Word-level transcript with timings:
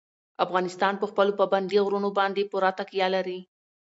افغانستان 0.45 0.93
په 1.01 1.05
خپلو 1.11 1.31
پابندي 1.39 1.77
غرونو 1.85 2.09
باندې 2.19 2.49
پوره 2.51 2.71
تکیه 2.79 3.07
لري. 3.15 3.39